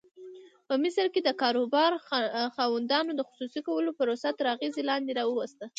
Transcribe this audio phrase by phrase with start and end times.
[0.67, 1.91] په مصر کې د کاروبار
[2.55, 5.65] خاوندانو د خصوصي کولو پروسه تر اغېز لاندې راوسته.